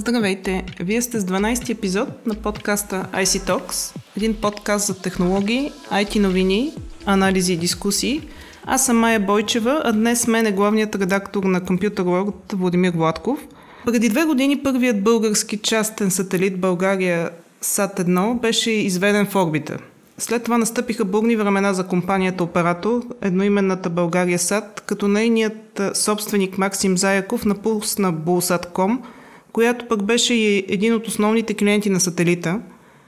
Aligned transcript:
Здравейте! 0.00 0.64
Вие 0.80 1.02
сте 1.02 1.20
с 1.20 1.24
12 1.24 1.70
епизод 1.70 2.26
на 2.26 2.34
подкаста 2.34 3.06
IC 3.12 3.48
Talks, 3.48 3.96
един 4.16 4.34
подкаст 4.34 4.86
за 4.86 5.02
технологии, 5.02 5.72
IT 5.92 6.18
новини, 6.18 6.72
анализи 7.06 7.52
и 7.52 7.56
дискусии. 7.56 8.28
Аз 8.64 8.86
съм 8.86 8.98
Майя 8.98 9.20
Бойчева, 9.20 9.82
а 9.84 9.92
днес 9.92 10.26
мен 10.26 10.46
е 10.46 10.52
главният 10.52 10.94
редактор 10.94 11.44
на 11.44 11.60
Computer 11.60 12.00
World 12.00 12.54
Владимир 12.54 12.92
Владков. 12.92 13.38
Преди 13.84 14.08
две 14.08 14.24
години 14.24 14.62
първият 14.62 15.02
български 15.02 15.58
частен 15.58 16.10
сателит 16.10 16.60
България 16.60 17.30
САТ-1 17.62 18.40
беше 18.40 18.70
изведен 18.70 19.26
в 19.26 19.36
орбита. 19.36 19.78
След 20.18 20.44
това 20.44 20.58
настъпиха 20.58 21.04
бурни 21.04 21.36
времена 21.36 21.74
за 21.74 21.86
компанията 21.86 22.44
оператор, 22.44 23.02
едноименната 23.22 23.90
България 23.90 24.38
САТ, 24.38 24.82
като 24.86 25.08
нейният 25.08 25.80
собственик 25.94 26.58
Максим 26.58 26.98
Заяков 26.98 27.44
напусна 27.44 28.12
Булсатком– 28.12 29.02
която 29.52 29.88
пък 29.88 30.02
беше 30.02 30.34
и 30.34 30.64
един 30.68 30.94
от 30.94 31.08
основните 31.08 31.54
клиенти 31.54 31.90
на 31.90 32.00
сателита. 32.00 32.60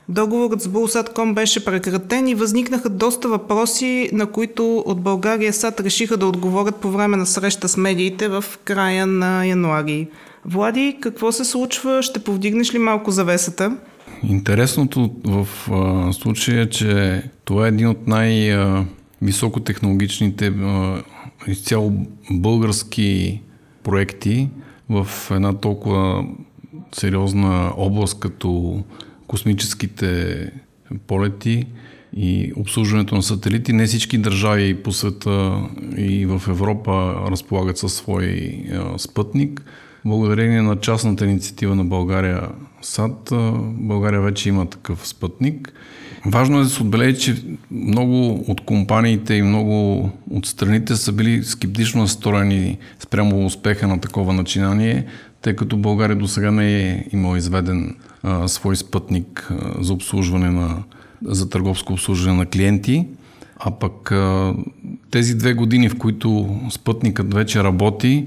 Договорът 0.08 0.60
с 0.60 0.68
Булсатком 0.68 1.34
беше 1.34 1.64
прекратен 1.64 2.28
и 2.28 2.34
възникнаха 2.34 2.88
доста 2.88 3.28
въпроси, 3.28 4.10
на 4.12 4.26
които 4.26 4.78
от 4.78 5.00
България 5.00 5.52
САД 5.52 5.80
решиха 5.80 6.16
да 6.16 6.26
отговорят 6.26 6.76
по 6.76 6.90
време 6.90 7.16
на 7.16 7.26
среща 7.26 7.68
с 7.68 7.76
медиите 7.76 8.28
в 8.28 8.44
края 8.64 9.06
на 9.06 9.46
януари. 9.46 10.08
Влади, 10.44 10.96
какво 11.00 11.32
се 11.32 11.44
случва? 11.44 12.02
Ще 12.02 12.24
повдигнеш 12.24 12.74
ли 12.74 12.78
малко 12.78 13.10
завесата? 13.10 13.76
Интересното 14.28 15.10
в 15.24 15.48
а, 15.70 16.12
случая 16.12 16.62
е, 16.62 16.70
че 16.70 17.22
това 17.44 17.64
е 17.64 17.68
един 17.68 17.88
от 17.88 18.06
най-високотехнологичните 18.06 20.52
изцяло 21.46 21.92
български 22.30 23.40
проекти, 23.82 24.48
в 24.88 25.08
една 25.30 25.52
толкова 25.52 26.24
сериозна 26.92 27.72
област 27.76 28.20
като 28.20 28.82
космическите 29.26 30.50
полети 31.06 31.66
и 32.16 32.52
обслужването 32.56 33.14
на 33.14 33.22
сателити. 33.22 33.72
Не 33.72 33.86
всички 33.86 34.18
държави 34.18 34.82
по 34.82 34.92
света 34.92 35.60
и 35.96 36.26
в 36.26 36.42
Европа 36.48 37.14
разполагат 37.30 37.78
със 37.78 37.94
свой 37.94 38.56
спътник. 38.98 39.62
Благодарение 40.04 40.62
на 40.62 40.76
частната 40.80 41.24
инициатива 41.24 41.74
на 41.74 41.84
България 41.84 42.48
САД, 42.82 43.32
България 43.62 44.20
вече 44.20 44.48
има 44.48 44.66
такъв 44.66 45.08
спътник. 45.08 45.72
Важно 46.26 46.58
е 46.58 46.62
да 46.62 46.68
се 46.68 46.82
отбележи, 46.82 47.20
че 47.20 47.42
много 47.70 48.44
от 48.48 48.60
компаниите 48.60 49.34
и 49.34 49.42
много 49.42 50.10
от 50.30 50.46
страните 50.46 50.96
са 50.96 51.12
били 51.12 51.44
скептично 51.44 52.00
настроени 52.00 52.78
спрямо 52.98 53.46
успеха 53.46 53.88
на 53.88 54.00
такова 54.00 54.32
начинание, 54.32 55.06
тъй 55.42 55.56
като 55.56 55.76
България 55.76 56.16
до 56.16 56.28
сега 56.28 56.50
не 56.50 56.90
е 56.90 57.04
имал 57.12 57.36
изведен 57.36 57.96
а, 58.22 58.48
свой 58.48 58.76
спътник 58.76 59.50
а, 59.50 59.82
за 59.84 59.92
обслужване 59.92 60.50
на, 60.50 60.82
за 61.24 61.50
търговско 61.50 61.92
обслужване 61.92 62.38
на 62.38 62.46
клиенти. 62.46 63.06
А 63.56 63.70
пък 63.70 64.12
а, 64.12 64.54
тези 65.10 65.34
две 65.38 65.54
години, 65.54 65.88
в 65.88 65.98
които 65.98 66.60
спътникът 66.70 67.34
вече 67.34 67.64
работи, 67.64 68.26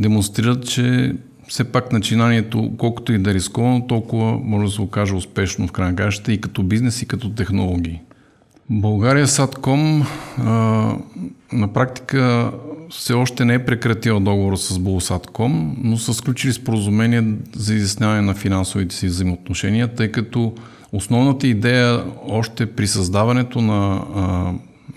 демонстрират, 0.00 0.66
че 0.66 1.14
все 1.50 1.64
пак 1.64 1.92
начинанието, 1.92 2.72
колкото 2.78 3.12
и 3.12 3.18
да 3.18 3.30
е 3.30 3.34
рисковано, 3.34 3.86
толкова 3.86 4.38
може 4.44 4.66
да 4.66 4.72
се 4.72 4.82
окаже 4.82 5.14
успешно 5.14 5.66
в 5.66 5.72
крайна 5.72 5.92
гащата 5.92 6.32
и 6.32 6.40
като 6.40 6.62
бизнес, 6.62 7.02
и 7.02 7.06
като 7.06 7.30
технологии. 7.30 8.00
България 8.70 9.26
Садком 9.26 10.06
на 11.52 11.72
практика 11.74 12.52
все 12.90 13.12
още 13.12 13.44
не 13.44 13.54
е 13.54 13.64
прекратила 13.64 14.20
договора 14.20 14.56
с 14.56 14.78
Булсатком, 14.78 15.76
но 15.84 15.96
са 15.96 16.14
сключили 16.14 16.52
споразумение 16.52 17.24
за 17.56 17.74
изясняване 17.74 18.20
на 18.20 18.34
финансовите 18.34 18.94
си 18.94 19.06
взаимоотношения, 19.06 19.88
тъй 19.88 20.12
като 20.12 20.54
основната 20.92 21.46
идея 21.46 22.04
още 22.28 22.66
при 22.66 22.86
създаването 22.86 23.60
на, 23.60 24.04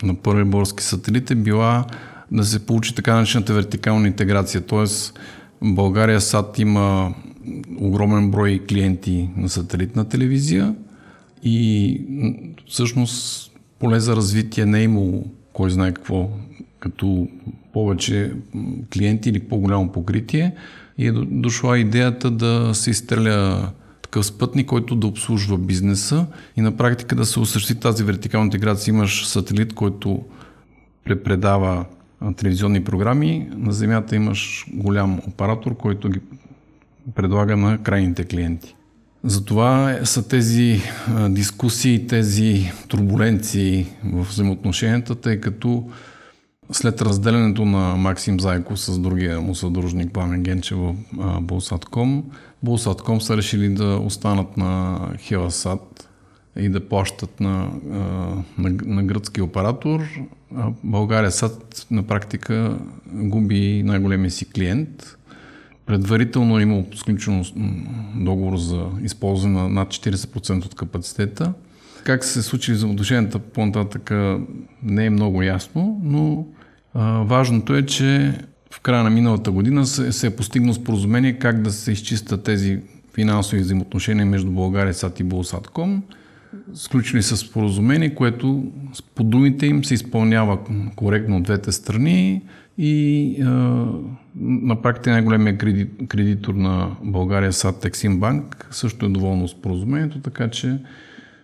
на 0.02 0.14
първи 0.14 0.44
български 0.44 0.82
сателит 0.82 1.30
е 1.30 1.34
била 1.34 1.84
да 2.32 2.44
се 2.44 2.66
получи 2.66 2.94
така 2.94 3.14
наречената 3.14 3.54
вертикална 3.54 4.06
интеграция, 4.06 4.60
т.е. 4.60 4.86
България 5.64 6.20
САД 6.20 6.58
има 6.58 7.14
огромен 7.80 8.30
брой 8.30 8.62
клиенти 8.68 9.28
на 9.36 9.48
сателитна 9.48 10.08
телевизия 10.08 10.74
и 11.42 12.00
всъщност 12.68 13.50
поле 13.78 14.00
за 14.00 14.16
развитие 14.16 14.66
не 14.66 14.80
е 14.80 14.82
имало 14.82 15.24
кой 15.52 15.70
знае 15.70 15.92
какво, 15.92 16.28
като 16.80 17.28
повече 17.72 18.32
клиенти 18.92 19.28
или 19.28 19.40
по-голямо 19.40 19.92
покритие 19.92 20.54
и 20.98 21.06
е 21.06 21.12
дошла 21.12 21.78
идеята 21.78 22.30
да 22.30 22.74
се 22.74 22.90
изстреля 22.90 23.70
такъв 24.02 24.26
спътник, 24.26 24.66
който 24.66 24.96
да 24.96 25.06
обслужва 25.06 25.58
бизнеса 25.58 26.26
и 26.56 26.60
на 26.60 26.76
практика 26.76 27.16
да 27.16 27.26
се 27.26 27.40
осъществи 27.40 27.80
тази 27.80 28.04
вертикална 28.04 28.44
интеграция. 28.44 28.92
Имаш 28.92 29.26
сателит, 29.26 29.74
който 29.74 30.22
препредава 31.04 31.84
телевизионни 32.32 32.84
програми. 32.84 33.48
На 33.56 33.72
Земята 33.72 34.16
имаш 34.16 34.66
голям 34.72 35.20
оператор, 35.28 35.76
който 35.76 36.08
ги 36.08 36.20
предлага 37.14 37.56
на 37.56 37.78
крайните 37.82 38.24
клиенти. 38.24 38.74
Затова 39.24 39.98
са 40.04 40.28
тези 40.28 40.80
дискусии, 41.28 42.06
тези 42.06 42.72
турбуленции 42.88 43.86
в 44.04 44.22
взаимоотношенията, 44.22 45.14
тъй 45.14 45.40
като 45.40 45.90
след 46.72 47.02
разделянето 47.02 47.64
на 47.64 47.96
Максим 47.96 48.40
Зайков 48.40 48.80
с 48.80 48.98
другия 48.98 49.40
му 49.40 49.54
съдружник 49.54 50.12
Пламен 50.12 50.42
Генчев 50.42 50.78
в 50.78 50.94
Булсатком, 51.40 52.24
Булсатком 52.62 53.20
са 53.20 53.36
решили 53.36 53.68
да 53.68 53.84
останат 53.84 54.56
на 54.56 55.00
Хеласат 55.18 56.08
и 56.56 56.68
да 56.68 56.88
плащат 56.88 57.40
на, 57.40 57.70
на, 58.58 58.70
на 58.84 59.02
гръцки 59.02 59.42
оператор. 59.42 60.00
България 60.84 61.30
САД 61.30 61.86
на 61.90 62.02
практика 62.02 62.78
губи 63.12 63.82
най-големия 63.82 64.30
си 64.30 64.50
клиент. 64.50 65.16
Предварително 65.86 66.58
е 66.58 66.62
имало 66.62 66.86
сключено 66.94 67.44
договор 68.16 68.56
за 68.56 68.86
използване 69.02 69.60
на 69.60 69.68
над 69.68 69.88
40% 69.88 70.66
от 70.66 70.74
капацитета. 70.74 71.52
Как 72.04 72.24
се 72.24 72.42
случи 72.42 72.72
взаимоотношенията 72.72 73.38
по-нататък 73.38 74.10
не 74.82 75.06
е 75.06 75.10
много 75.10 75.42
ясно, 75.42 76.00
но 76.04 76.46
а, 76.94 77.22
важното 77.22 77.74
е, 77.74 77.86
че 77.86 78.38
в 78.70 78.80
края 78.80 79.02
на 79.02 79.10
миналата 79.10 79.50
година 79.50 79.86
се, 79.86 80.12
се 80.12 80.26
е 80.26 80.36
постигнало 80.36 80.74
споразумение 80.74 81.38
как 81.38 81.62
да 81.62 81.72
се 81.72 81.92
изчистят 81.92 82.44
тези 82.44 82.80
финансови 83.14 83.62
взаимоотношения 83.62 84.26
между 84.26 84.50
България, 84.50 84.94
САД 84.94 85.20
и 85.20 85.24
Булсатком 85.24 86.02
сключили 86.74 87.22
с 87.22 87.36
споразумение, 87.36 88.14
което 88.14 88.64
по 89.14 89.24
думите 89.24 89.66
им 89.66 89.84
се 89.84 89.94
изпълнява 89.94 90.58
коректно 90.96 91.36
от 91.36 91.42
двете 91.42 91.72
страни 91.72 92.42
и 92.78 93.36
а, 93.42 93.46
на 94.40 94.82
практика 94.82 95.10
най-големия 95.10 95.58
кредит, 95.58 95.90
кредитор 96.08 96.54
на 96.54 96.96
България 97.02 97.52
САД 97.52 97.80
Тексим 97.80 98.20
Банк 98.20 98.68
също 98.70 99.06
е 99.06 99.08
доволно 99.08 99.48
споразумението, 99.48 100.20
така 100.20 100.50
че 100.50 100.78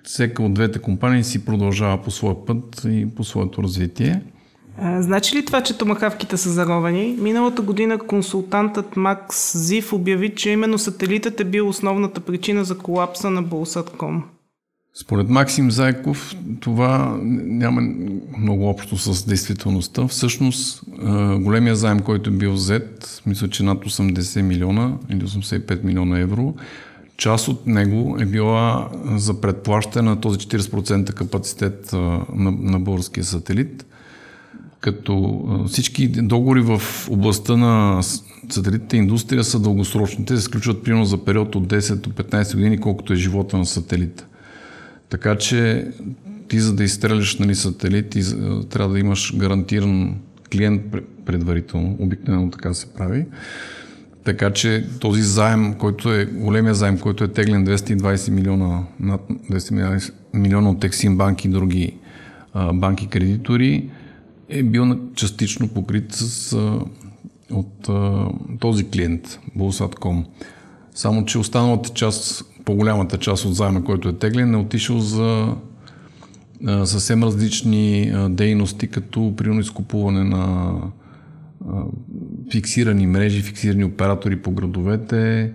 всека 0.02 0.42
от 0.42 0.54
двете 0.54 0.78
компании 0.78 1.24
си 1.24 1.44
продължава 1.44 2.02
по 2.02 2.10
своя 2.10 2.44
път 2.44 2.86
и 2.88 3.06
по 3.16 3.24
своето 3.24 3.62
развитие. 3.62 4.22
Значи 4.98 5.36
ли 5.36 5.44
това, 5.44 5.62
че 5.62 5.78
томахавките 5.78 6.36
са 6.36 6.50
заровени? 6.50 7.16
Миналата 7.20 7.62
година 7.62 7.98
консултантът 7.98 8.96
Макс 8.96 9.58
Зив 9.58 9.92
обяви, 9.92 10.34
че 10.34 10.50
именно 10.50 10.78
сателитът 10.78 11.40
е 11.40 11.44
бил 11.44 11.68
основната 11.68 12.20
причина 12.20 12.64
за 12.64 12.78
колапса 12.78 13.30
на 13.30 13.42
Булсатком. 13.42 14.22
Според 14.94 15.28
Максим 15.28 15.70
Зайков 15.70 16.34
това 16.60 17.18
няма 17.22 17.80
много 18.38 18.68
общо 18.68 18.96
с 18.96 19.26
действителността. 19.26 20.06
Всъщност 20.08 20.82
големия 21.38 21.76
заем, 21.76 22.00
който 22.00 22.30
е 22.30 22.32
бил 22.32 22.52
взет, 22.52 23.22
мисля, 23.26 23.48
че 23.48 23.62
над 23.62 23.78
80 23.78 24.42
милиона 24.42 24.92
или 25.10 25.20
85 25.20 25.84
милиона 25.84 26.18
евро, 26.18 26.54
част 27.16 27.48
от 27.48 27.66
него 27.66 28.16
е 28.20 28.24
била 28.24 28.90
за 29.16 29.40
предплащане 29.40 30.10
на 30.10 30.20
този 30.20 30.38
40% 30.38 31.12
капацитет 31.12 31.92
на, 31.92 32.50
на 32.60 32.80
българския 32.80 33.24
сателит. 33.24 33.86
Като 34.80 35.44
всички 35.68 36.08
договори 36.08 36.60
в 36.60 36.82
областта 37.10 37.56
на 37.56 38.02
сателитната 38.50 38.96
индустрия 38.96 39.44
са 39.44 39.60
дългосрочни. 39.60 40.24
Те 40.24 40.36
се 40.36 40.42
сключват 40.42 40.84
примерно 40.84 41.04
за 41.04 41.24
период 41.24 41.54
от 41.54 41.66
10 41.66 41.94
до 41.94 42.10
15 42.10 42.54
години, 42.54 42.80
колкото 42.80 43.12
е 43.12 43.16
живота 43.16 43.58
на 43.58 43.66
сателита. 43.66 44.26
Така 45.10 45.36
че 45.36 45.86
ти 46.48 46.60
за 46.60 46.74
да 46.74 46.84
изстреляш 46.84 47.38
нали, 47.38 47.54
сателит, 47.54 48.10
ти 48.10 48.22
трябва 48.70 48.92
да 48.92 48.98
имаш 48.98 49.36
гарантиран 49.36 50.16
клиент 50.52 50.82
предварително. 51.24 51.96
Обикновено 51.98 52.50
така 52.50 52.74
се 52.74 52.86
прави. 52.86 53.26
Така 54.24 54.52
че 54.52 54.86
този 55.00 55.22
заем, 55.22 55.74
който 55.74 56.12
е 56.12 56.24
големия 56.24 56.74
заем, 56.74 56.98
който 56.98 57.24
е 57.24 57.28
теглен 57.28 57.66
220 57.66 58.30
милиона, 58.30 58.82
над 59.00 59.20
200 59.50 60.12
милиона 60.34 60.70
от 60.70 60.84
Ексим 60.84 61.16
банки 61.16 61.48
и 61.48 61.50
други 61.50 61.96
а, 62.52 62.72
банки 62.72 63.06
кредитори, 63.06 63.90
е 64.48 64.62
бил 64.62 64.98
частично 65.14 65.68
покрит 65.68 66.12
с, 66.12 66.52
а, 66.52 66.80
от 67.50 67.88
а, 67.88 68.26
този 68.60 68.90
клиент, 68.90 69.38
Bulsat.com. 69.58 70.24
Само, 70.94 71.24
че 71.24 71.38
останалата 71.38 71.90
част, 71.90 72.44
по-голямата 72.64 73.18
част 73.18 73.44
от 73.44 73.54
заема, 73.54 73.84
който 73.84 74.08
е 74.08 74.12
теглен, 74.12 74.54
е 74.54 74.56
отишъл 74.56 74.98
за 74.98 75.54
съвсем 76.84 77.24
различни 77.24 78.12
дейности, 78.30 78.88
като 78.88 79.34
примерно 79.36 79.60
изкупуване 79.60 80.24
на 80.24 80.74
фиксирани 82.52 83.06
мрежи, 83.06 83.42
фиксирани 83.42 83.84
оператори 83.84 84.36
по 84.36 84.50
градовете, 84.50 85.52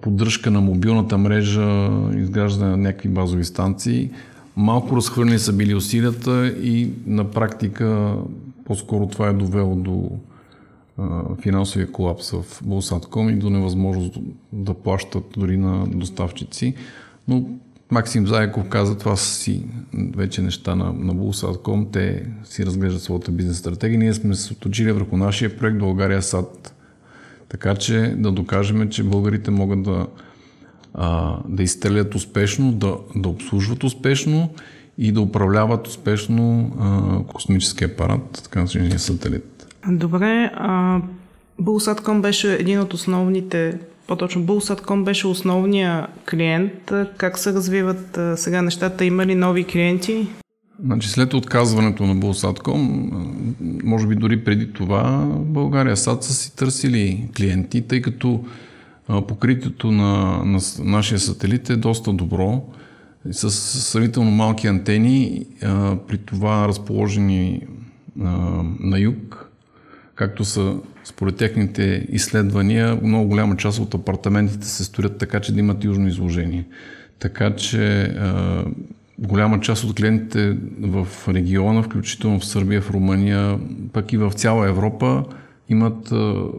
поддръжка 0.00 0.50
на 0.50 0.60
мобилната 0.60 1.18
мрежа, 1.18 1.90
изграждане 2.16 2.70
на 2.70 2.76
някакви 2.76 3.08
базови 3.08 3.44
станции. 3.44 4.10
Малко 4.56 4.96
разхвърлени 4.96 5.38
са 5.38 5.52
били 5.52 5.74
усилията 5.74 6.48
и 6.62 6.90
на 7.06 7.30
практика 7.30 8.14
по-скоро 8.64 9.06
това 9.06 9.28
е 9.28 9.32
довело 9.32 9.74
до 9.74 10.10
финансовия 11.40 11.92
колапс 11.92 12.30
в 12.30 12.44
Булсатком 12.64 13.30
и 13.30 13.36
до 13.36 13.50
невъзможност 13.50 14.18
да 14.52 14.74
плащат 14.74 15.24
дори 15.36 15.56
на 15.56 15.86
доставчици. 15.86 16.74
Но 17.28 17.44
Максим 17.90 18.26
Заеков 18.26 18.68
каза, 18.68 18.98
това 18.98 19.16
си 19.16 19.64
вече 19.94 20.42
неща 20.42 20.74
на, 20.74 20.92
на 20.92 21.14
Булсатком. 21.14 21.86
Те 21.92 22.26
си 22.44 22.66
разглеждат 22.66 23.02
своята 23.02 23.30
бизнес 23.30 23.58
стратегия. 23.58 23.98
Ние 23.98 24.14
сме 24.14 24.34
се 24.34 24.52
оточили 24.52 24.92
върху 24.92 25.16
нашия 25.16 25.56
проект 25.56 25.78
България 25.78 26.22
САД. 26.22 26.74
Така 27.48 27.74
че 27.74 28.14
да 28.18 28.32
докажем, 28.32 28.88
че 28.88 29.02
българите 29.02 29.50
могат 29.50 29.82
да, 29.82 30.06
а, 30.94 31.38
да 31.48 31.62
изстрелят 31.62 32.14
успешно, 32.14 32.72
да, 32.72 32.96
да 33.16 33.28
обслужват 33.28 33.84
успешно 33.84 34.50
и 34.98 35.12
да 35.12 35.20
управляват 35.20 35.86
успешно 35.86 36.72
а, 36.80 37.32
космическия 37.32 37.88
апарат, 37.88 38.40
така 38.44 38.58
наречения 38.58 38.98
сателит. 38.98 39.55
Добре, 39.90 40.50
а, 40.54 41.00
Булсатком 41.58 42.22
беше 42.22 42.54
един 42.54 42.80
от 42.80 42.94
основните, 42.94 43.78
по-точно 44.06 44.42
Булсатком 44.42 45.04
беше 45.04 45.26
основния 45.26 46.06
клиент. 46.30 46.92
Как 47.16 47.38
се 47.38 47.52
развиват 47.52 48.18
сега 48.36 48.62
нещата? 48.62 49.04
Има 49.04 49.26
ли 49.26 49.34
нови 49.34 49.64
клиенти? 49.64 50.28
Значи 50.84 51.08
след 51.08 51.34
отказването 51.34 52.06
на 52.06 52.14
Булсатком, 52.14 53.10
може 53.84 54.06
би 54.06 54.14
дори 54.14 54.44
преди 54.44 54.72
това, 54.72 55.26
България 55.38 55.96
САД 55.96 56.22
са 56.22 56.34
си 56.34 56.56
търсили 56.56 57.28
клиенти, 57.36 57.82
тъй 57.82 58.02
като 58.02 58.44
покритието 59.28 59.92
на, 59.92 60.42
на 60.44 60.58
нашия 60.78 61.18
сателит 61.18 61.70
е 61.70 61.76
доста 61.76 62.12
добро 62.12 62.62
с 63.30 63.50
сравнително 63.50 64.30
малки 64.30 64.66
антени, 64.66 65.46
при 66.08 66.18
това 66.18 66.68
разположени 66.68 67.62
на 68.80 68.98
юг, 68.98 69.45
както 70.16 70.44
са 70.44 70.76
според 71.04 71.36
техните 71.36 72.06
изследвания, 72.08 72.98
много 73.02 73.28
голяма 73.28 73.56
част 73.56 73.78
от 73.78 73.94
апартаментите 73.94 74.66
се 74.66 74.84
строят 74.84 75.18
така, 75.18 75.40
че 75.40 75.52
да 75.52 75.60
имат 75.60 75.84
южно 75.84 76.08
изложение. 76.08 76.64
Така 77.18 77.56
че 77.56 78.02
а, 78.02 78.64
голяма 79.18 79.60
част 79.60 79.84
от 79.84 79.96
клиентите 79.96 80.56
в 80.80 81.08
региона, 81.28 81.82
включително 81.82 82.40
в 82.40 82.46
Сърбия, 82.46 82.82
в 82.82 82.90
Румъния, 82.90 83.58
пък 83.92 84.12
и 84.12 84.16
в 84.16 84.32
цяла 84.32 84.68
Европа, 84.68 85.24
имат 85.68 86.12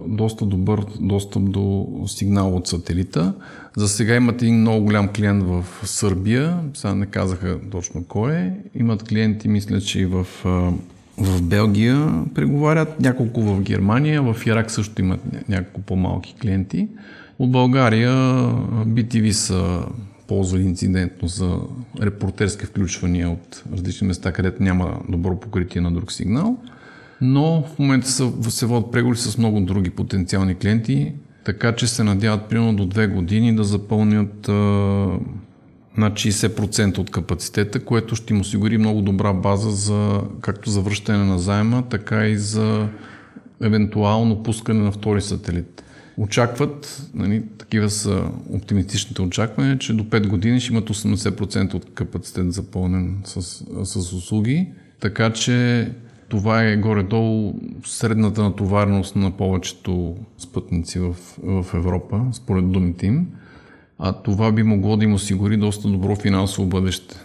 доста 0.07 0.45
добър 0.45 0.85
достъп 0.99 1.51
до 1.51 1.87
сигнал 2.07 2.55
от 2.55 2.67
сателита. 2.67 3.33
За 3.75 3.87
сега 3.87 4.15
имат 4.15 4.41
един 4.41 4.59
много 4.59 4.85
голям 4.85 5.07
клиент 5.07 5.43
в 5.43 5.65
Сърбия, 5.83 6.59
сега 6.73 6.95
не 6.95 7.05
казаха 7.05 7.59
точно 7.71 8.03
кой 8.03 8.33
е. 8.33 8.53
Имат 8.75 9.03
клиенти, 9.03 9.47
мисля, 9.47 9.81
че 9.81 9.99
и 9.99 10.05
в, 10.05 10.27
в 11.17 11.41
Белгия 11.41 12.25
преговарят, 12.35 12.99
няколко 12.99 13.41
в 13.41 13.61
Германия, 13.61 14.21
в 14.21 14.45
Ирак 14.45 14.71
също 14.71 15.01
имат 15.01 15.49
няколко 15.49 15.81
по-малки 15.81 16.35
клиенти. 16.41 16.87
От 17.39 17.51
България 17.51 18.11
BTV 18.87 19.31
са 19.31 19.85
ползвали 20.27 20.63
инцидентно 20.63 21.27
за 21.27 21.59
репортерски 22.01 22.65
включвания 22.65 23.29
от 23.29 23.63
различни 23.73 24.07
места, 24.07 24.31
където 24.31 24.63
няма 24.63 24.99
добро 25.09 25.39
покритие 25.39 25.81
на 25.81 25.91
друг 25.91 26.11
сигнал 26.11 26.57
но 27.21 27.63
в 27.63 27.79
момента 27.79 28.07
са, 28.07 28.31
се 28.49 28.65
водят 28.65 28.91
преговори 28.91 29.17
с 29.17 29.37
много 29.37 29.61
други 29.61 29.89
потенциални 29.89 30.55
клиенти, 30.55 31.13
така 31.45 31.75
че 31.75 31.87
се 31.87 32.03
надяват 32.03 32.49
примерно 32.49 32.75
до 32.75 32.85
две 32.85 33.07
години 33.07 33.55
да 33.55 33.63
запълнят 33.63 34.49
над 35.97 36.13
60% 36.13 36.97
от 36.97 37.11
капацитета, 37.11 37.85
което 37.85 38.15
ще 38.15 38.33
им 38.33 38.41
осигури 38.41 38.77
много 38.77 39.01
добра 39.01 39.33
база 39.33 39.71
за 39.71 40.21
както 40.41 40.69
за 40.69 40.81
връщане 40.81 41.25
на 41.25 41.39
заема, 41.39 41.83
така 41.89 42.27
и 42.27 42.37
за 42.37 42.89
евентуално 43.61 44.43
пускане 44.43 44.79
на 44.79 44.91
втори 44.91 45.21
сателит. 45.21 45.83
Очакват, 46.17 47.03
нали, 47.13 47.43
такива 47.57 47.89
са 47.89 48.23
оптимистичните 48.53 49.21
очаквания, 49.21 49.77
че 49.77 49.93
до 49.93 50.03
5 50.03 50.27
години 50.27 50.59
ще 50.59 50.73
имат 50.73 50.89
80% 50.89 51.73
от 51.73 51.93
капацитет 51.93 52.53
запълнен 52.53 53.17
с, 53.25 53.41
с 53.85 54.13
услуги, 54.13 54.67
така 54.99 55.33
че 55.33 55.89
това 56.29 56.63
е 56.63 56.77
горе-долу 56.77 57.59
средната 57.85 58.43
натовареност 58.43 59.15
на 59.15 59.31
повечето 59.31 60.15
спътници 60.37 60.99
в, 60.99 61.15
в 61.43 61.65
Европа, 61.73 62.21
според 62.33 62.71
думите 62.71 63.05
им. 63.05 63.27
А 63.99 64.13
това 64.13 64.51
би 64.51 64.63
могло 64.63 64.97
да 64.97 65.03
им 65.03 65.13
осигури 65.13 65.57
доста 65.57 65.87
добро 65.87 66.15
финансово 66.15 66.67
бъдеще. 66.67 67.15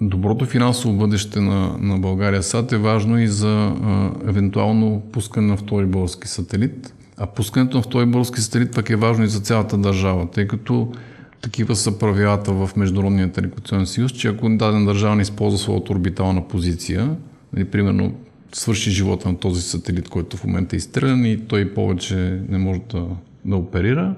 Доброто 0.00 0.46
финансово 0.46 0.94
бъдеще 0.94 1.40
на, 1.40 1.76
на 1.78 1.98
България 1.98 2.42
САД 2.42 2.72
е 2.72 2.76
важно 2.76 3.18
и 3.18 3.26
за 3.26 3.48
а, 3.48 4.10
евентуално 4.28 5.02
пускане 5.12 5.46
на 5.46 5.56
втори 5.56 5.86
български 5.86 6.28
сателит. 6.28 6.94
А 7.16 7.26
пускането 7.26 7.76
на 7.76 7.82
втори 7.82 8.06
български 8.06 8.40
сателит 8.40 8.74
пък 8.74 8.90
е 8.90 8.96
важно 8.96 9.24
и 9.24 9.28
за 9.28 9.40
цялата 9.40 9.78
държава, 9.78 10.30
тъй 10.30 10.46
като 10.48 10.92
такива 11.40 11.76
са 11.76 11.98
правилата 11.98 12.52
в 12.52 12.70
Международния 12.76 13.32
телекомуникационен 13.32 13.86
съюз, 13.86 14.12
че 14.12 14.28
ако 14.28 14.48
даден 14.48 14.84
държава 14.84 15.16
не 15.16 15.22
използва 15.22 15.58
своята 15.58 15.92
орбитална 15.92 16.48
позиция, 16.48 17.16
Нали, 17.52 17.64
примерно 17.64 18.14
свърши 18.52 18.90
живота 18.90 19.28
на 19.28 19.38
този 19.38 19.62
сателит, 19.62 20.08
който 20.08 20.36
в 20.36 20.44
момента 20.44 20.76
е 20.76 20.78
изстрелян 20.78 21.24
и 21.24 21.46
той 21.48 21.74
повече 21.74 22.40
не 22.48 22.58
може 22.58 22.80
да, 22.92 23.06
да 23.44 23.56
оперира. 23.56 24.14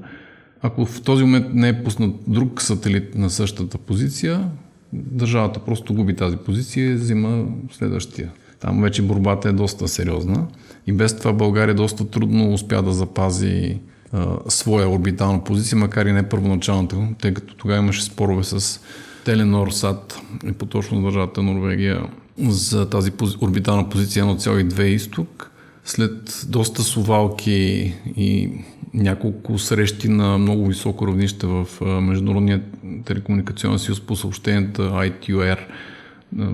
Ако 0.66 0.86
в 0.86 1.02
този 1.02 1.24
момент 1.24 1.46
не 1.54 1.68
е 1.68 1.82
пуснат 1.84 2.14
друг 2.26 2.62
сателит 2.62 3.14
на 3.14 3.30
същата 3.30 3.78
позиция, 3.78 4.50
държавата 4.92 5.60
просто 5.60 5.94
губи 5.94 6.16
тази 6.16 6.36
позиция 6.36 6.90
и 6.90 6.94
взима 6.94 7.44
следващия. 7.72 8.32
Там 8.60 8.82
вече 8.82 9.02
борбата 9.02 9.48
е 9.48 9.52
доста 9.52 9.88
сериозна. 9.88 10.46
И 10.86 10.92
без 10.92 11.16
това 11.16 11.32
България 11.32 11.74
доста 11.74 12.04
трудно 12.04 12.52
успя 12.52 12.82
да 12.82 12.92
запази 12.92 13.78
а, 14.12 14.36
своя 14.48 14.88
орбитална 14.88 15.44
позиция, 15.44 15.78
макар 15.78 16.06
и 16.06 16.12
не 16.12 16.28
първоначалната, 16.28 16.96
тъй 17.20 17.34
като 17.34 17.54
тогава 17.54 17.78
имаше 17.78 18.04
спорове 18.04 18.44
с 18.44 18.80
Теленор, 19.24 19.70
САД 19.70 20.20
и 20.48 20.52
по-точно 20.52 21.02
държавата 21.02 21.42
Норвегия 21.42 22.06
за 22.38 22.90
тази 22.90 23.12
орбитална 23.40 23.88
позиция 23.88 24.24
1,2 24.24 24.82
изток. 24.82 25.50
След 25.84 26.46
доста 26.48 26.82
сувалки 26.82 27.94
и 28.16 28.50
няколко 28.94 29.58
срещи 29.58 30.08
на 30.08 30.38
много 30.38 30.66
високо 30.66 31.06
равнище 31.06 31.46
в 31.46 31.66
Международния 32.00 32.62
телекомуникационен 33.04 33.78
съюз 33.78 34.00
по 34.00 34.16
съобщенията 34.16 34.82
ITUR 34.82 35.58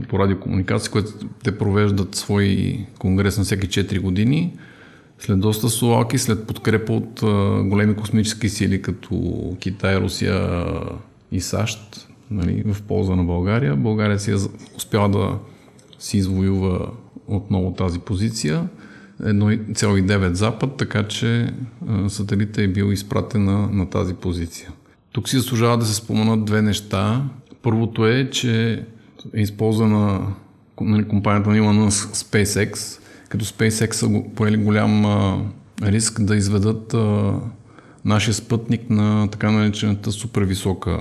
по 0.09 0.19
радиокомуникация, 0.19 0.93
което 0.93 1.13
те 1.45 1.59
провеждат 1.59 2.15
свой 2.15 2.77
конгрес 2.99 3.39
на 3.39 3.45
всеки 3.45 3.69
4 3.69 4.01
години. 4.01 4.53
След 5.19 5.41
доста 5.41 5.69
сувалки, 5.69 6.19
след 6.19 6.47
подкрепа 6.47 6.93
от 6.93 7.21
големи 7.69 7.97
космически 7.97 8.49
сили, 8.49 8.83
като 8.83 9.57
Китай, 9.61 9.97
Русия 9.97 10.65
и 11.33 11.41
САЩ, 11.41 12.09
нали, 12.31 12.63
в 12.67 12.83
полза 12.83 13.17
на 13.17 13.25
България, 13.25 13.77
България 13.77 14.19
си 14.19 14.31
е 14.31 14.37
успяла 14.77 15.09
да 15.09 15.39
си 15.99 16.17
извоюва 16.17 16.91
отново 17.27 17.73
тази 17.73 17.99
позиция. 17.99 18.69
1,9 19.23 20.33
запад, 20.33 20.77
така 20.77 21.09
че 21.09 21.53
сателитът 22.09 22.59
е 22.59 22.69
бил 22.69 22.93
изпратен 22.93 23.45
на, 23.45 23.69
на 23.73 23.91
тази 23.91 24.15
позиция. 24.15 24.71
Тук 25.13 25.29
си 25.29 25.37
заслужава 25.37 25.79
да 25.79 25.87
се 25.87 25.95
споменат 25.95 26.45
две 26.45 26.63
неща. 26.63 27.23
Първото 27.63 28.07
е, 28.07 28.31
че 28.31 28.85
е 29.35 29.41
използвана 29.41 30.27
нали, 30.81 31.09
компанията 31.09 31.51
на 31.51 31.57
Илон 31.57 31.91
SpaceX, 31.91 33.01
като 33.29 33.45
SpaceX 33.45 33.93
са 33.93 34.23
поели 34.35 34.57
голям 34.57 35.05
риск 35.83 36.23
да 36.23 36.37
изведат 36.37 36.95
нашия 38.05 38.35
спътник 38.35 38.91
на 38.91 39.29
така 39.31 39.51
наречената 39.51 40.13
супервисока 40.13 41.01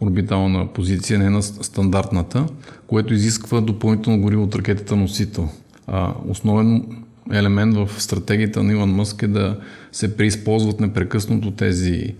орбитална 0.00 0.66
позиция, 0.66 1.18
не 1.18 1.30
на 1.30 1.42
стандартната, 1.42 2.46
което 2.86 3.14
изисква 3.14 3.60
допълнително 3.60 4.20
гориво 4.20 4.42
от 4.42 4.56
ракетата 4.56 4.96
носител. 4.96 5.48
А 5.86 6.14
основен 6.28 6.84
елемент 7.32 7.76
в 7.76 7.90
стратегията 7.98 8.62
на 8.62 8.72
Илон 8.72 8.90
Мъск 8.90 9.22
е 9.22 9.26
да 9.26 9.60
се 9.92 10.16
преизползват 10.16 10.80
непрекъснато 10.80 11.50
тези 11.50 12.14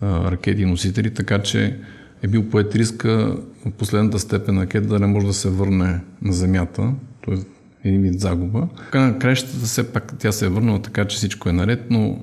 а, 0.00 0.30
ракети 0.30 0.64
носители, 0.64 1.14
така 1.14 1.38
че 1.38 1.76
е 2.22 2.28
бил 2.28 2.48
поет 2.48 2.74
риска 2.74 3.36
последната 3.78 4.18
степен 4.18 4.60
ракета 4.60 4.88
да 4.88 4.98
не 4.98 5.06
може 5.06 5.26
да 5.26 5.32
се 5.32 5.50
върне 5.50 6.00
на 6.22 6.32
Земята, 6.32 6.92
т.е. 7.26 7.34
един 7.88 8.02
вид 8.02 8.20
загуба. 8.20 8.68
Краищата 8.90 9.66
все 9.66 9.92
пак 9.92 10.18
тя 10.18 10.32
се 10.32 10.46
е 10.46 10.48
върнала 10.48 10.82
така, 10.82 11.04
че 11.04 11.16
всичко 11.16 11.48
е 11.48 11.52
наред, 11.52 11.86
но 11.90 12.22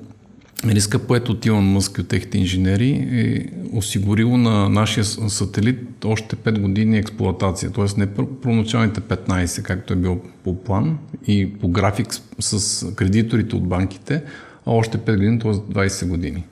риска 0.64 0.98
поет 0.98 1.28
от 1.28 1.46
Илон 1.46 1.64
Мъск 1.64 1.98
и 1.98 2.00
от 2.00 2.08
техните 2.08 2.38
инженери 2.38 3.08
е 3.12 3.46
осигурило 3.72 4.36
на 4.36 4.68
нашия 4.68 5.04
сателит 5.04 6.04
още 6.04 6.36
5 6.36 6.60
години 6.60 6.98
експлуатация, 6.98 7.72
т.е. 7.72 7.84
не 7.96 8.06
първоначалните 8.14 9.00
15, 9.00 9.62
както 9.62 9.92
е 9.92 9.96
било 9.96 10.18
по 10.44 10.64
план 10.64 10.98
и 11.26 11.52
по 11.60 11.68
график 11.68 12.06
с 12.38 12.86
кредиторите 12.94 13.56
от 13.56 13.68
банките, 13.68 14.22
а 14.66 14.70
още 14.70 14.98
5 14.98 15.16
години, 15.16 15.38
т.е. 15.38 15.52
20 15.52 16.08
години. 16.08 16.44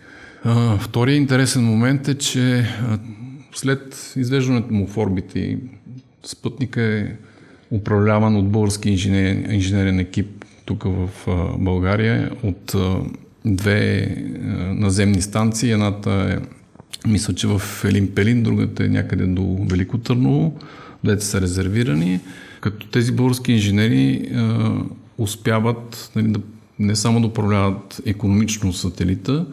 Втория 0.78 1.16
интересен 1.16 1.64
момент 1.64 2.08
е, 2.08 2.14
че 2.14 2.66
след 3.54 4.12
извеждането 4.16 4.74
му 4.74 4.86
в 4.86 4.96
орбите 4.96 5.58
спътника 6.24 6.82
е 6.82 7.12
управляван 7.70 8.36
от 8.36 8.48
български 8.48 8.90
инженер, 8.90 9.52
инженерен 9.52 9.98
екип 9.98 10.44
тук 10.64 10.84
в 10.84 11.08
България 11.58 12.30
от 12.42 12.74
две 13.45 14.14
наземни 14.75 15.23
станции. 15.23 15.73
Едната 15.73 16.11
е, 16.11 16.49
мисля, 17.09 17.35
че 17.35 17.47
в 17.47 17.62
Елин 17.85 18.14
Пелин, 18.14 18.42
другата 18.42 18.85
е 18.85 18.88
някъде 18.88 19.26
до 19.26 19.66
Велико 19.71 19.99
Търново. 19.99 20.59
Двете 21.04 21.25
са 21.25 21.40
резервирани. 21.40 22.21
Като 22.61 22.87
тези 22.87 23.12
български 23.12 23.52
инженери 23.52 24.30
успяват 25.18 26.11
нали, 26.16 26.28
да 26.28 26.40
не 26.78 26.97
само 26.97 27.21
да 27.21 27.26
управляват 27.26 28.00
економично 28.07 28.73
сателита, 28.73 29.47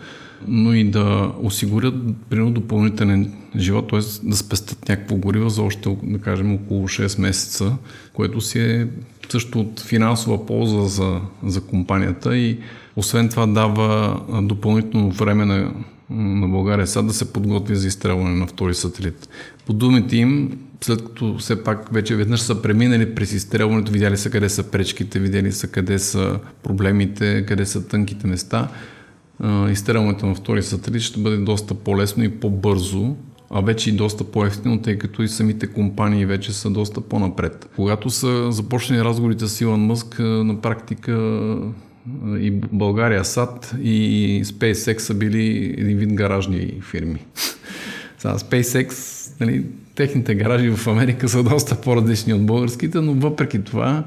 но 0.48 0.74
и 0.74 0.84
да 0.84 1.32
осигурят 1.42 1.96
примерно 2.30 2.52
допълнителен 2.52 3.34
живот, 3.58 3.90
т.е. 3.90 4.00
да 4.30 4.38
спестят 4.38 4.90
някакво 4.90 5.16
гориво 5.16 5.50
за 5.50 5.62
още, 5.62 5.98
да 6.04 6.20
кажем, 6.20 6.54
около 6.54 6.88
6 6.88 7.22
месеца, 7.22 7.78
което 8.14 8.42
си 8.42 8.60
е 8.60 8.88
също 9.32 9.60
от 9.60 9.80
финансова 9.80 10.46
полза 10.46 10.82
за, 10.82 11.22
за 11.44 11.62
компанията 11.62 12.38
и 12.38 12.60
освен 12.96 13.30
това 13.30 13.46
дава 13.46 14.22
допълнително 14.42 15.12
време 15.12 15.46
на, 15.46 15.72
на 16.10 16.48
България 16.48 16.88
сега 16.88 17.02
да 17.02 17.14
се 17.14 17.34
подготви 17.34 17.76
за 17.76 17.88
изстрелване 17.88 18.36
на 18.36 18.48
втори 18.48 18.74
сателит. 18.74 19.30
По 19.66 19.74
думите 19.74 20.18
им, 20.18 20.60
след 20.82 21.06
като 21.06 21.38
все 21.38 21.64
пак 21.64 21.94
вече 21.94 22.16
веднъж 22.16 22.40
са 22.40 22.62
преминали 22.62 23.16
през 23.16 23.34
изстрелването, 23.34 23.92
видяли 23.92 24.18
са 24.18 24.30
къде 24.30 24.50
са 24.50 24.72
пречките, 24.72 25.20
видяли 25.20 25.52
са 25.52 25.68
къде 25.68 26.00
са 26.00 26.40
проблемите, 26.64 27.46
къде 27.48 27.66
са 27.66 27.88
тънките 27.88 28.28
места, 28.28 28.68
изстрелването 29.72 30.26
на 30.26 30.36
втори 30.36 30.64
сателит 30.64 31.02
ще 31.02 31.20
бъде 31.20 31.38
доста 31.38 31.74
по-лесно 31.74 32.24
и 32.24 32.30
по-бързо, 32.30 33.16
а 33.50 33.62
вече 33.62 33.90
и 33.90 33.94
доста 33.94 34.24
по-ефтино, 34.24 34.82
тъй 34.82 34.98
като 34.98 35.24
и 35.24 35.28
самите 35.28 35.68
компании 35.68 36.26
вече 36.26 36.54
са 36.54 36.70
доста 36.70 37.02
по-напред. 37.02 37.70
Когато 37.76 38.10
са 38.10 38.52
започнали 38.52 39.04
разговорите 39.04 39.48
с 39.48 39.62
Илон 39.62 39.82
Мъск, 39.82 40.20
на 40.20 40.62
практика 40.62 41.12
и 42.40 42.52
България 42.52 43.26
САД 43.26 43.76
и 43.82 44.42
SpaceX 44.46 44.98
са 44.98 45.14
били 45.14 45.76
един 45.78 45.98
вид 45.98 46.14
гаражни 46.14 46.82
фирми. 46.82 47.26
Сега 48.18 48.38
SpaceX, 48.38 48.92
нали, 49.40 49.66
техните 49.96 50.36
гаражи 50.36 50.70
в 50.70 50.88
Америка 50.88 51.30
са 51.30 51.44
доста 51.44 51.82
по-различни 51.82 52.34
от 52.34 52.46
българските, 52.46 53.02
но 53.02 53.14
въпреки 53.14 53.64
това 53.64 54.04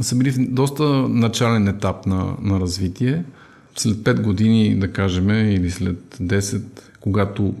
са 0.00 0.16
били 0.16 0.30
в 0.30 0.38
доста 0.38 0.84
начален 1.08 1.68
етап 1.68 2.06
на, 2.06 2.36
на 2.42 2.60
развитие. 2.60 3.24
След 3.76 3.96
5 3.96 4.22
години, 4.22 4.78
да 4.78 4.92
кажем, 4.92 5.30
или 5.30 5.70
след 5.70 6.16
10, 6.22 6.62
когато 7.00 7.54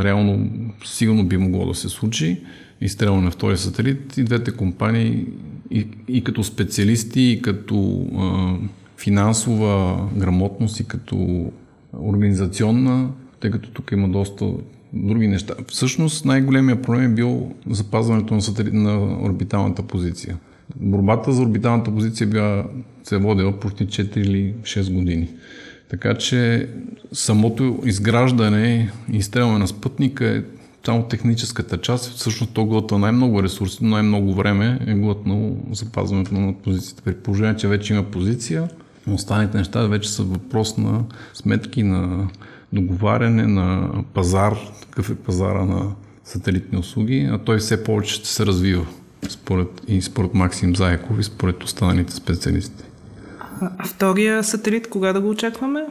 реално 0.00 0.50
сигурно 0.84 1.24
би 1.24 1.36
могло 1.36 1.66
да 1.66 1.74
се 1.74 1.88
случи, 1.88 2.40
изстрелване 2.80 3.24
на 3.24 3.30
втория 3.30 3.58
сателит 3.58 4.16
и 4.16 4.24
двете 4.24 4.50
компании 4.50 5.26
и, 5.70 5.86
и 6.08 6.24
като 6.24 6.44
специалисти, 6.44 7.20
и 7.20 7.42
като 7.42 8.06
а, 8.18 8.56
финансова 8.98 10.00
грамотност, 10.16 10.80
и 10.80 10.84
като 10.84 11.50
организационна, 11.98 13.10
тъй 13.40 13.50
като 13.50 13.70
тук 13.70 13.92
има 13.92 14.08
доста 14.08 14.46
други 14.92 15.28
неща. 15.28 15.54
Всъщност 15.68 16.24
най-големия 16.24 16.82
проблем 16.82 17.04
е 17.04 17.14
бил 17.14 17.52
запазването 17.70 18.34
на, 18.34 18.42
сателит, 18.42 18.72
на 18.72 19.22
орбиталната 19.22 19.82
позиция. 19.82 20.36
Борбата 20.76 21.32
за 21.32 21.42
орбиталната 21.42 21.94
позиция 21.94 22.26
била, 22.26 22.64
се 23.04 23.14
е 23.14 23.18
водила 23.18 23.60
почти 23.60 23.86
4 23.86 24.16
или 24.16 24.54
6 24.62 24.94
години. 24.94 25.28
Така 25.88 26.14
че 26.14 26.68
самото 27.12 27.78
изграждане 27.84 28.92
и 29.12 29.16
изстрелване 29.16 29.58
на 29.58 29.68
спътника 29.68 30.26
е 30.26 30.42
само 30.86 31.02
техническата 31.02 31.80
част. 31.80 32.16
Всъщност 32.16 32.52
то 32.52 32.64
глътва 32.64 32.98
най-много 32.98 33.42
ресурси, 33.42 33.78
но 33.82 33.88
най-много 33.90 34.34
време 34.34 34.78
е 34.86 34.94
глътнало 34.94 35.56
запазването 35.72 36.34
на 36.34 36.54
позицията. 36.54 37.02
При 37.02 37.14
положение, 37.14 37.56
че 37.56 37.68
вече 37.68 37.92
има 37.94 38.02
позиция, 38.02 38.68
останалите 39.10 39.58
неща 39.58 39.86
вече 39.86 40.10
са 40.10 40.22
въпрос 40.22 40.76
на 40.76 41.04
сметки, 41.34 41.82
на 41.82 42.28
договаряне, 42.72 43.46
на 43.46 43.90
пазар, 44.14 44.56
какъв 44.90 45.10
е 45.10 45.14
пазара 45.14 45.64
на 45.64 45.90
сателитни 46.24 46.78
услуги, 46.78 47.28
а 47.32 47.38
той 47.38 47.58
все 47.58 47.84
повече 47.84 48.14
ще 48.14 48.28
се 48.28 48.46
развива 48.46 48.86
според, 49.28 49.68
и 49.88 50.02
според 50.02 50.34
Максим 50.34 50.76
Заяков 50.76 51.20
и 51.20 51.24
според 51.24 51.64
останалите 51.64 52.12
специалисти. 52.12 52.84
А 53.60 53.86
втория 53.86 54.44
сателит, 54.44 54.88
кога 54.88 55.12
да 55.12 55.20
го 55.20 55.30
очакваме? 55.30 55.86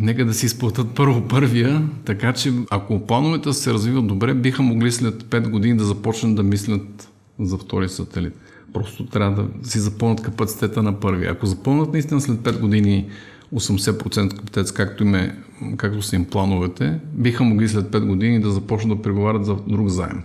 Нека 0.00 0.24
да 0.24 0.34
си 0.34 0.46
изплатят 0.46 0.86
първо 0.94 1.28
първия, 1.28 1.82
така 2.04 2.32
че 2.32 2.52
ако 2.70 3.06
плановете 3.06 3.52
се 3.52 3.72
развиват 3.72 4.06
добре, 4.06 4.34
биха 4.34 4.62
могли 4.62 4.92
след 4.92 5.22
5 5.22 5.48
години 5.48 5.76
да 5.76 5.84
започнат 5.84 6.34
да 6.34 6.42
мислят 6.42 7.08
за 7.40 7.58
втори 7.58 7.88
сателит. 7.88 8.34
Просто 8.72 9.06
трябва 9.06 9.42
да 9.42 9.68
си 9.68 9.78
запълнат 9.78 10.22
капацитета 10.22 10.82
на 10.82 11.00
първия. 11.00 11.32
Ако 11.32 11.46
запълнат 11.46 11.92
наистина 11.92 12.20
след 12.20 12.38
5 12.38 12.60
години 12.60 13.08
80% 13.54 14.36
капитет, 14.36 14.72
както, 14.72 15.04
им 15.04 15.14
е, 15.14 15.36
както 15.76 16.02
са 16.02 16.16
им 16.16 16.24
плановете, 16.24 16.98
биха 17.12 17.44
могли 17.44 17.68
след 17.68 17.86
5 17.86 18.06
години 18.06 18.40
да 18.40 18.50
започнат 18.50 18.98
да 18.98 19.02
преговарят 19.02 19.44
за 19.44 19.56
друг 19.66 19.88
заем. 19.88 20.22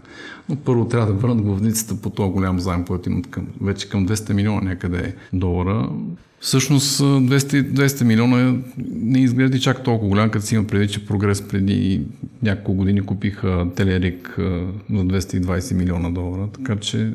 Но 0.50 0.55
първо 0.55 0.88
трябва 0.88 1.08
да 1.08 1.13
върнат 1.13 1.41
главницата 1.41 2.01
по 2.01 2.10
този 2.10 2.32
голям 2.32 2.60
заем, 2.60 2.86
който 2.86 3.10
имат 3.10 3.27
към, 3.27 3.48
вече 3.62 3.89
към 3.89 4.08
200 4.08 4.34
милиона 4.34 4.62
някъде 4.62 5.15
долара. 5.34 5.89
Всъщност 6.39 7.00
200, 7.00 7.72
200 7.72 8.03
милиона 8.03 8.58
не 8.89 9.20
изглежда 9.20 9.60
чак 9.60 9.84
толкова 9.84 10.10
голям, 10.10 10.29
като 10.29 10.46
си 10.46 10.55
има 10.55 10.67
преди, 10.67 10.88
че 10.88 11.05
прогрес 11.05 11.48
преди 11.48 12.01
няколко 12.44 12.74
години 12.74 13.01
купиха 13.01 13.67
Телерик 13.75 14.34
за 14.89 15.03
220 15.03 15.74
милиона 15.74 16.10
долара, 16.10 16.48
така 16.53 16.75
че 16.75 17.13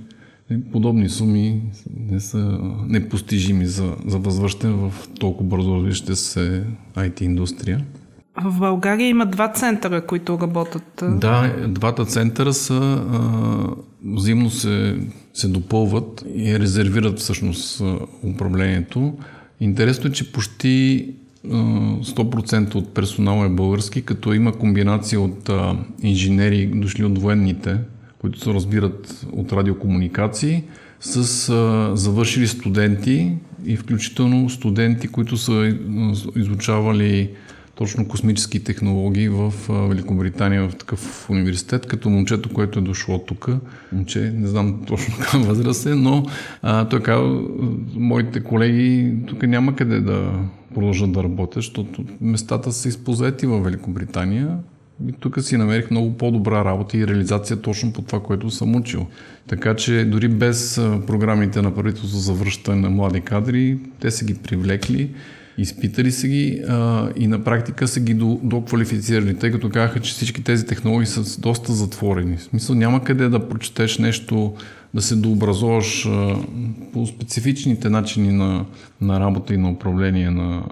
подобни 0.73 1.09
суми 1.09 1.63
не 2.11 2.21
са 2.21 2.59
непостижими 2.89 3.67
за, 3.67 3.97
за 4.07 4.19
възвръщане 4.19 4.73
в 4.73 4.93
толкова 5.21 5.49
бързо 5.49 5.75
развиваща 5.75 6.17
се 6.17 6.65
IT 6.97 7.23
индустрия. 7.23 7.85
В 8.43 8.59
България 8.59 9.09
има 9.09 9.27
два 9.27 9.53
центъра, 9.53 10.07
които 10.07 10.39
работят. 10.43 11.03
Да, 11.03 11.67
двата 11.69 12.05
центъра 12.05 12.53
са 12.53 12.75
а, 12.75 13.31
взаимно 14.05 14.51
се, 14.51 14.99
се 15.35 15.49
допълват 15.49 16.25
и 16.35 16.59
резервират 16.59 17.19
всъщност 17.19 17.83
управлението. 18.23 19.15
Интересно 19.61 20.11
е, 20.11 20.13
че 20.13 20.33
почти 20.33 21.07
100% 21.47 22.75
от 22.75 22.95
персонала 22.95 23.47
е 23.47 23.49
български, 23.49 24.03
като 24.03 24.33
има 24.33 24.53
комбинация 24.53 25.21
от 25.21 25.49
а, 25.49 25.77
инженери, 26.03 26.67
дошли 26.67 27.05
от 27.05 27.19
военните, 27.19 27.79
които 28.21 28.41
се 28.41 28.55
разбират 28.55 29.27
от 29.33 29.53
радиокомуникации, 29.53 30.65
с 31.01 31.49
а, 31.49 31.97
завършили 31.97 32.47
студенти 32.47 33.33
и 33.65 33.77
включително 33.77 34.51
студенти, 34.51 35.09
които 35.09 35.37
са 35.37 35.77
изучавали 36.37 37.31
точно 37.75 38.09
космически 38.09 38.65
технологии 38.65 39.29
в 39.29 39.53
Великобритания 39.89 40.69
в 40.69 40.77
такъв 40.77 41.31
университет, 41.31 41.87
като 41.87 42.11
момчето, 42.11 42.49
което 42.49 42.79
е 42.79 42.83
дошло 42.83 43.19
тук. 43.19 43.49
Момче, 43.93 44.33
не 44.37 44.47
знам 44.47 44.83
точно 44.87 45.15
каква 45.21 45.39
възраст 45.39 45.87
е, 45.87 45.95
но 45.95 46.27
а, 46.63 46.89
той 46.89 47.03
казва, 47.03 47.43
моите 47.95 48.41
колеги 48.41 49.15
тук 49.27 49.43
няма 49.43 49.77
къде 49.77 50.01
да 50.01 50.33
продължат 50.75 51.13
да 51.13 51.23
работят, 51.23 51.55
защото 51.55 52.05
местата 52.21 52.73
са 52.73 52.89
изпозети 52.89 53.47
в 53.47 53.61
Великобритания. 53.61 54.59
И 55.09 55.13
тук 55.13 55.43
си 55.43 55.57
намерих 55.57 55.91
много 55.91 56.17
по-добра 56.17 56.65
работа 56.65 56.97
и 56.97 57.07
реализация 57.07 57.57
точно 57.57 57.93
по 57.93 58.03
това, 58.03 58.23
което 58.23 58.51
съм 58.51 58.77
учил. 58.77 59.07
Така 59.49 59.77
че 59.77 60.05
дори 60.05 60.29
без 60.29 60.81
програмите 61.07 61.63
на 61.63 61.75
правителство 61.75 62.19
за 62.19 62.33
връщане 62.33 62.81
на 62.81 62.91
млади 62.91 63.21
кадри, 63.21 63.79
те 64.01 64.11
са 64.11 64.25
ги 64.25 64.35
привлекли 64.35 65.11
Изпитали 65.61 66.13
са 66.13 66.29
ги 66.29 66.63
а, 66.69 67.09
и 67.17 67.27
на 67.27 67.45
практика 67.45 67.89
са 67.89 68.01
ги 68.01 68.15
доквалифицирали, 68.43 69.37
тъй 69.37 69.51
като 69.51 69.71
казаха, 69.71 70.01
че 70.01 70.13
всички 70.13 70.45
тези 70.45 70.67
технологии 70.67 71.07
са 71.07 71.41
доста 71.41 71.73
затворени. 71.73 72.37
В 72.37 72.43
смисъл 72.43 72.77
няма 72.77 73.05
къде 73.05 73.29
да 73.29 73.49
прочетеш 73.49 73.99
нещо, 73.99 74.55
да 74.95 75.03
се 75.03 75.17
дообразуваш 75.17 76.07
а, 76.07 76.37
по 76.93 77.07
специфичните 77.07 77.91
начини 77.91 78.33
на, 78.33 78.65
на 79.01 79.21
работа 79.21 79.55
и 79.55 79.57
на 79.57 79.71
управление 79.71 80.31
на, 80.31 80.63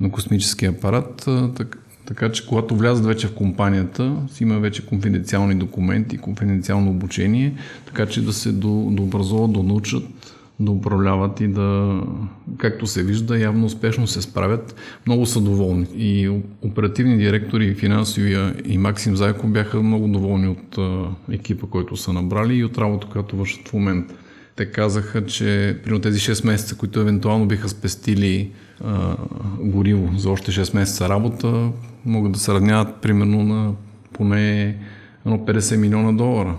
на 0.00 0.10
космическия 0.10 0.70
апарат. 0.70 1.24
А, 1.26 1.52
так, 1.52 1.78
така 2.08 2.32
че 2.32 2.46
когато 2.46 2.76
влязат 2.76 3.06
вече 3.06 3.26
в 3.26 3.34
компанията, 3.34 4.16
си 4.30 4.42
има 4.42 4.58
вече 4.58 4.86
конфиденциални 4.86 5.54
документи, 5.54 6.18
конфиденциално 6.18 6.90
обучение, 6.90 7.54
така 7.86 8.06
че 8.06 8.24
да 8.24 8.32
се 8.32 8.52
до, 8.52 8.88
дообразуват, 8.90 9.52
да 9.52 9.62
научат 9.62 10.04
да 10.60 10.70
управляват 10.70 11.40
и 11.40 11.48
да, 11.48 12.00
както 12.56 12.86
се 12.86 13.02
вижда, 13.02 13.38
явно 13.38 13.66
успешно 13.66 14.06
се 14.06 14.22
справят. 14.22 14.74
Много 15.06 15.26
са 15.26 15.40
доволни. 15.40 15.86
И 15.96 16.30
оперативни 16.62 17.18
директори, 17.18 17.74
финансовия 17.74 18.54
и 18.64 18.78
Максим 18.78 19.16
Зайко 19.16 19.46
бяха 19.46 19.82
много 19.82 20.08
доволни 20.08 20.48
от 20.48 20.78
екипа, 21.30 21.66
който 21.66 21.96
са 21.96 22.12
набрали 22.12 22.54
и 22.54 22.64
от 22.64 22.78
работа, 22.78 23.06
която 23.06 23.36
вършат 23.36 23.68
в 23.68 23.72
момента. 23.72 24.14
Те 24.58 24.66
казаха, 24.66 25.26
че 25.26 25.78
при 25.84 26.00
тези 26.00 26.20
6 26.20 26.46
месеца, 26.46 26.76
които 26.76 27.00
евентуално 27.00 27.46
биха 27.46 27.68
спестили 27.68 28.50
а, 28.84 29.16
гориво 29.60 30.18
за 30.18 30.30
още 30.30 30.52
6 30.52 30.74
месеца 30.74 31.08
работа, 31.08 31.70
могат 32.04 32.32
да 32.32 32.38
се 32.38 32.52
равняват 32.52 32.96
примерно 32.96 33.42
на 33.42 33.72
поне 34.12 34.76
50 35.26 35.76
милиона 35.76 36.12
долара. 36.12 36.56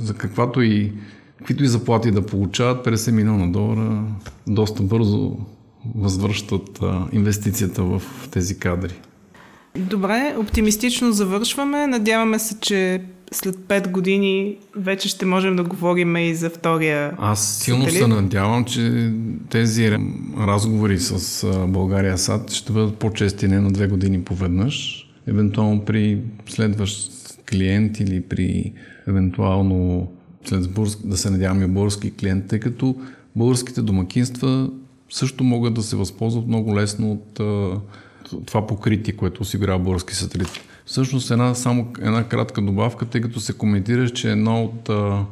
За 0.00 0.14
каквато 0.14 0.62
и 0.62 0.92
каквито 1.38 1.64
и 1.64 1.68
заплати 1.68 2.10
да 2.10 2.26
получават, 2.26 2.86
50 2.86 3.10
милиона 3.10 3.46
долара 3.46 4.02
доста 4.46 4.82
бързо 4.82 5.36
възвръщат 5.94 6.82
а, 6.82 7.06
инвестицията 7.12 7.82
в 7.82 8.02
тези 8.30 8.58
кадри. 8.58 8.94
Добре, 9.78 10.34
оптимистично 10.38 11.12
завършваме. 11.12 11.86
Надяваме 11.86 12.38
се, 12.38 12.60
че 12.60 13.02
след 13.32 13.56
5 13.56 13.90
години 13.90 14.56
вече 14.76 15.08
ще 15.08 15.26
можем 15.26 15.56
да 15.56 15.62
говорим 15.62 16.16
и 16.16 16.34
за 16.34 16.50
втория 16.50 17.14
Аз 17.18 17.58
силно 17.58 17.84
сателит. 17.84 18.02
се 18.02 18.08
надявам, 18.08 18.64
че 18.64 19.12
тези 19.50 19.98
разговори 20.38 20.98
с 20.98 21.46
България 21.68 22.18
САД 22.18 22.52
ще 22.52 22.72
бъдат 22.72 22.96
по-чести, 22.96 23.48
не 23.48 23.60
на 23.60 23.70
две 23.70 23.86
години 23.86 24.22
поведнъж. 24.22 25.06
Евентуално 25.26 25.84
при 25.84 26.20
следващ 26.48 27.12
клиент 27.50 28.00
или 28.00 28.20
при 28.20 28.72
евентуално 29.08 30.08
след 30.44 30.70
български, 30.70 31.02
да 31.04 31.16
се 31.16 31.30
надяваме 31.30 31.66
български 31.66 32.10
клиент, 32.10 32.46
тъй 32.46 32.60
като 32.60 32.96
българските 33.36 33.82
домакинства 33.82 34.70
също 35.10 35.44
могат 35.44 35.74
да 35.74 35.82
се 35.82 35.96
възползват 35.96 36.46
много 36.46 36.76
лесно 36.76 37.12
от 37.12 37.40
това 38.46 38.66
покритие, 38.66 39.16
което 39.16 39.42
осигурява 39.42 39.78
български 39.78 40.14
сателит. 40.14 40.48
Всъщност 40.90 41.30
една, 41.30 41.54
само 41.54 41.92
една 42.02 42.24
кратка 42.24 42.62
добавка, 42.62 43.06
тъй 43.06 43.20
като 43.20 43.40
се 43.40 43.52
коментира, 43.52 44.10
че 44.10 44.30
една 44.30 44.62
от 44.62 44.88
а, 44.88 45.24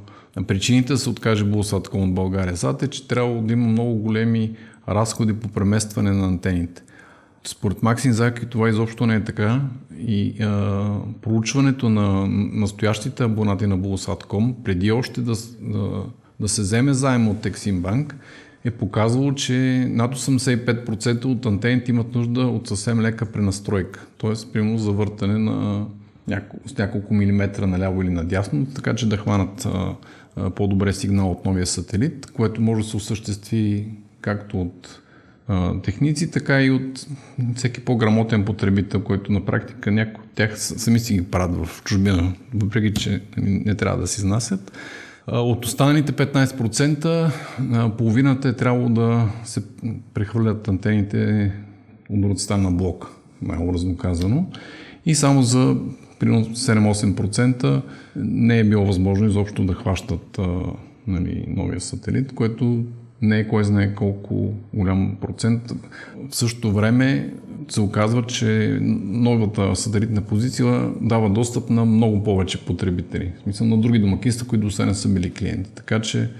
причините 0.47 0.93
да 0.93 0.99
се 0.99 1.11
откаже 1.11 1.45
Булсатком 1.45 2.03
от 2.03 2.15
България 2.15 2.57
САТ 2.57 2.83
е, 2.83 2.88
че 2.88 3.09
трябва 3.09 3.43
да 3.43 3.53
има 3.53 3.67
много 3.67 3.95
големи 3.95 4.53
разходи 4.88 5.33
по 5.33 5.49
преместване 5.49 6.12
на 6.12 6.27
антените. 6.27 6.83
Според 7.45 7.83
Максим 7.83 8.12
Заки 8.12 8.47
това 8.47 8.69
изобщо 8.69 9.07
не 9.07 9.15
е 9.15 9.25
така 9.25 9.61
и 9.99 10.43
а, 10.43 10.87
проучването 11.23 11.88
на 11.88 12.27
настоящите 12.53 13.25
абонати 13.25 13.67
на 13.67 13.77
Булсатком, 13.77 14.55
преди 14.65 14.93
още 14.93 15.21
да, 15.21 15.33
да, 15.61 16.05
да 16.41 16.49
се 16.49 16.62
вземе 16.62 16.93
заем 16.93 17.29
от 17.29 17.47
Ексимбанк, 17.47 18.17
е 18.69 18.71
показвало, 18.71 19.35
че 19.35 19.87
над 19.91 20.17
85% 20.17 21.25
от 21.25 21.47
антените 21.47 21.91
имат 21.91 22.15
нужда 22.15 22.41
от 22.41 22.69
съвсем 22.69 23.01
лека 23.01 23.27
пренастройка. 23.27 24.07
Т.е. 24.21 24.53
примерно 24.53 24.79
завъртане 24.79 25.39
на 25.39 25.87
няколко, 26.29 26.69
с 26.69 26.79
няколко 26.79 27.15
милиметра 27.15 27.67
наляво 27.67 28.03
или 28.03 28.11
надясно, 28.11 28.67
така 28.67 28.95
че 28.95 29.09
да 29.09 29.17
хванат 29.17 29.67
а, 29.67 29.95
а, 30.37 30.51
по-добре 30.51 30.93
сигнал 30.93 31.31
от 31.31 31.45
новия 31.45 31.67
сателит, 31.67 32.27
което 32.27 32.63
може 32.63 32.83
да 32.83 32.89
се 32.89 32.97
осъществи 32.97 33.89
както 34.21 34.61
от 34.61 35.01
а, 35.49 35.81
техници, 35.83 36.31
така 36.31 36.63
и 36.63 36.71
от 36.71 37.07
всеки 37.55 37.81
по-грамотен 37.81 38.45
потребител, 38.45 39.01
който 39.01 39.33
на 39.33 39.45
практика 39.45 39.91
някои 39.91 40.25
от 40.25 40.31
тях 40.35 40.59
сами 40.59 41.01
си 41.01 41.15
ги 41.15 41.31
правят 41.31 41.67
в 41.67 41.83
чужбина, 41.85 42.35
въпреки 42.55 43.01
че 43.01 43.23
не 43.37 43.75
трябва 43.75 44.01
да 44.01 44.07
се 44.07 44.21
изнасят. 44.21 44.73
От 45.32 45.64
останалите 45.64 46.12
15%, 46.12 47.30
половината 47.97 48.49
е 48.49 48.52
трябвало 48.52 48.88
да 48.88 49.28
се 49.44 49.62
прехвърлят 50.14 50.68
антените 50.68 51.52
от 52.10 52.21
другата 52.21 52.58
на 52.58 52.71
блок, 52.71 53.10
най-образно 53.43 53.97
казано. 53.97 54.47
И 55.06 55.14
само 55.14 55.43
за 55.43 55.76
примерно 56.19 56.45
7-8% 56.45 57.82
не 58.17 58.58
е 58.58 58.64
било 58.64 58.86
възможно 58.86 59.26
изобщо 59.26 59.64
да 59.64 59.75
хващат 59.75 60.38
нали, 61.06 61.45
новия 61.49 61.80
сателит, 61.80 62.34
което 62.34 62.84
не 63.23 63.38
е 63.38 63.49
кой 63.49 63.64
знае 63.64 63.95
колко 63.95 64.52
голям 64.75 65.17
процент. 65.21 65.73
В 66.30 66.36
същото 66.36 66.73
време 66.73 67.34
се 67.69 67.81
оказва, 67.81 68.26
че 68.26 68.78
новата 68.81 69.76
сателитна 69.76 70.21
позиция 70.21 70.91
дава 71.00 71.31
достъп 71.31 71.71
на 71.71 71.85
много 71.85 72.25
повече 72.25 72.65
потребители. 72.65 73.33
В 73.39 73.43
смисъл 73.43 73.67
на 73.67 73.78
други 73.78 73.99
домакинства, 73.99 74.47
които 74.47 74.65
до 74.65 74.71
сега 74.71 74.87
не 74.87 74.95
са 74.95 75.09
били 75.09 75.31
клиенти. 75.31 75.71
Така 75.75 76.00
че 76.00 76.31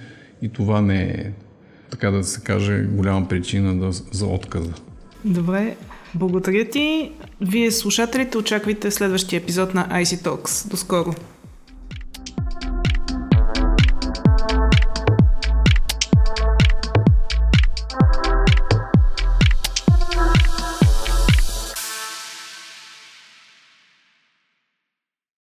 и 0.43 0.49
това 0.49 0.81
не 0.81 1.03
е, 1.03 1.31
така 1.91 2.11
да 2.11 2.25
се 2.25 2.41
каже, 2.41 2.87
голяма 2.93 3.29
причина 3.29 3.77
да, 3.77 3.93
за 3.93 4.27
отказа. 4.27 4.73
Добре, 5.25 5.77
благодаря 6.14 6.64
ти. 6.64 7.12
Вие 7.41 7.71
слушателите 7.71 8.38
очаквайте 8.38 8.91
следващия 8.91 9.38
епизод 9.41 9.75
на 9.75 9.88
IC 9.88 10.25
Talks. 10.25 10.71
До 10.71 10.77
скоро! 10.77 11.14